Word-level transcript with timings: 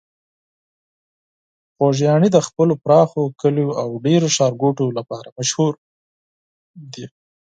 خوږیاڼي 1.75 2.29
د 2.33 2.37
خپلو 2.47 2.73
پراخو 2.83 3.21
کليو 3.41 3.69
او 3.81 3.89
ډیرو 4.05 4.27
ښارګوټو 4.35 4.85
لپاره 4.97 5.29
مشهور 5.37 5.73
ده. 6.93 7.05